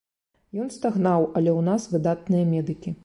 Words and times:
Ён 0.61 0.71
стагнаў, 0.77 1.27
але 1.37 1.51
ў 1.53 1.61
нас 1.69 1.87
выдатныя 1.93 2.43
медыкі. 2.55 2.97